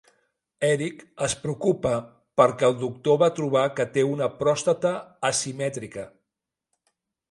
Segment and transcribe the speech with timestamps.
[0.69, 1.91] Eric es preocupa
[2.43, 4.99] perquè el doctor va trobar que té una pròstata
[5.35, 6.13] asimètrica.